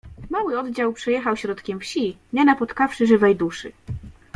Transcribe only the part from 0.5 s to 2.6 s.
oddział przejechał środkiem wsi, nie